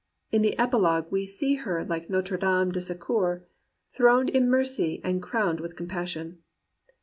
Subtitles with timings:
[0.31, 3.43] In the epilogue we see her like Notre Dame de Secours,
[3.91, 6.39] throned in mercy and crowned with compassion.